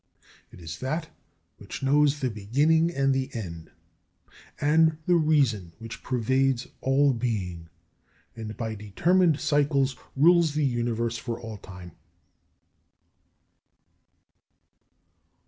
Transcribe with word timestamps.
It 0.51 0.59
is 0.59 0.79
that 0.79 1.09
which 1.59 1.83
knows 1.83 2.21
the 2.21 2.31
beginning 2.31 2.89
and 2.89 3.13
the 3.13 3.29
end, 3.35 3.69
and 4.59 4.97
the 5.05 5.13
reason 5.13 5.73
which 5.77 6.01
pervades 6.01 6.65
all 6.81 7.13
being, 7.13 7.69
and 8.35 8.57
by 8.57 8.73
determined 8.73 9.39
cycles 9.39 9.95
rules 10.15 10.55
the 10.55 10.65
Universe 10.65 11.19
for 11.19 11.39
all 11.39 11.57
time. 11.57 11.91